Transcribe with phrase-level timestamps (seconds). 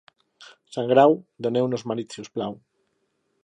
[0.75, 1.13] Sant Grau,
[1.47, 2.61] doneu-nos marit, si us plau.